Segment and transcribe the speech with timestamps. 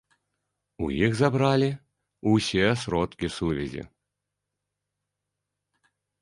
[0.85, 1.67] У іх забралі
[2.31, 3.83] ўсе сродкі сувязі.